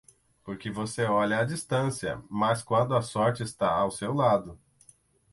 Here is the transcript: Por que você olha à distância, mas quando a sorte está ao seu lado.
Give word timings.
Por 0.43 0.57
que 0.57 0.71
você 0.71 1.03
olha 1.05 1.41
à 1.41 1.43
distância, 1.43 2.19
mas 2.27 2.63
quando 2.63 2.95
a 2.95 3.03
sorte 3.03 3.43
está 3.43 3.69
ao 3.71 3.91
seu 3.91 4.11
lado. 4.15 4.57